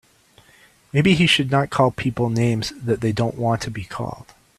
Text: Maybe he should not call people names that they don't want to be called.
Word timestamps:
Maybe 0.91 1.13
he 1.13 1.27
should 1.27 1.51
not 1.51 1.69
call 1.69 1.91
people 1.91 2.29
names 2.31 2.73
that 2.75 3.01
they 3.01 3.11
don't 3.11 3.35
want 3.37 3.61
to 3.61 3.69
be 3.69 3.83
called. 3.83 4.33